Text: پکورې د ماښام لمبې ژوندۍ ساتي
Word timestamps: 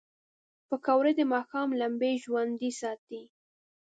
پکورې 0.67 1.11
د 1.15 1.21
ماښام 1.33 1.69
لمبې 1.81 2.11
ژوندۍ 2.23 2.71
ساتي 2.81 3.21